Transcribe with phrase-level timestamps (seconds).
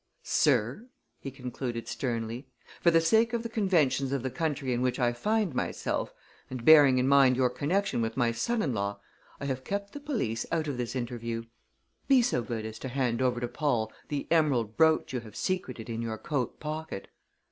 [0.23, 0.87] "Sir,"
[1.19, 2.47] he concluded sternly,
[2.81, 6.11] "for the sake of the conventions of the country in which I find myself,
[6.49, 8.99] and bearing in mind your connection with my son in law,
[9.39, 11.43] I have kept the police out of this interview.
[12.07, 15.87] Be so good as to hand over to Paul the emerald brooch you have secreted
[15.87, 17.07] in your coat pocket!"